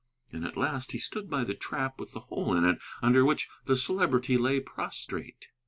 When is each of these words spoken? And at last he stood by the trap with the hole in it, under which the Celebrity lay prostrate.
And 0.31 0.43
at 0.45 0.57
last 0.57 0.93
he 0.93 0.97
stood 0.97 1.29
by 1.29 1.43
the 1.43 1.53
trap 1.53 1.99
with 1.99 2.13
the 2.13 2.21
hole 2.21 2.55
in 2.55 2.65
it, 2.65 2.79
under 3.03 3.23
which 3.23 3.47
the 3.65 3.75
Celebrity 3.77 4.35
lay 4.35 4.59
prostrate. 4.59 5.49